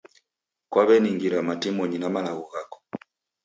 Kwaweningira 0.71 1.37
matimonyi 1.47 1.97
na 1.99 2.09
malagho 2.13 2.43
ghako 2.53 2.77